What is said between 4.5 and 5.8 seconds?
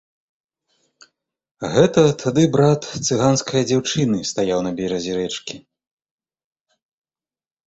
на беразе рэчкі.